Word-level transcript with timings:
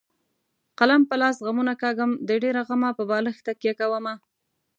قلم 0.79 1.01
په 1.09 1.15
لاس 1.21 1.37
غمونه 1.45 1.73
کاږم 1.81 2.11
د 2.27 2.29
ډېره 2.43 2.61
غمه 2.67 2.89
په 2.97 3.03
بالښت 3.09 3.41
تکیه 3.47 3.73
کومه. 3.79 4.13